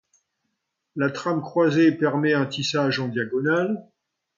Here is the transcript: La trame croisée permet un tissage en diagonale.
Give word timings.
La 0.95 1.11
trame 1.11 1.41
croisée 1.43 1.91
permet 1.91 2.33
un 2.33 2.47
tissage 2.47 2.99
en 2.99 3.07
diagonale. 3.07 3.85